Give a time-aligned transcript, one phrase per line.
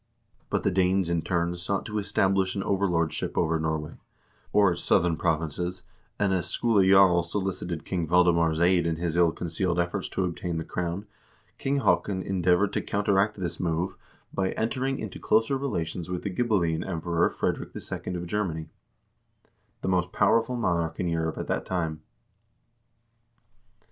[0.49, 3.97] But the Danes in turn sought to establish an over lordship over Norway,
[4.51, 5.83] or its southern provinces,
[6.17, 10.57] and, as Skule Jarl solicited King Valdemar's aid in his ill concealed efforts to obtain
[10.57, 11.05] the crown,
[11.59, 14.63] King Haakon endeavored to counteract this move by KING HAAKON HAAKONSSON AND SKULE JARL 417
[14.83, 18.15] entering into closer relations with the Ghibelline Emperor Frederick II.
[18.15, 18.69] of Germany,
[19.83, 22.01] the most powerful monarch in Europe at that time.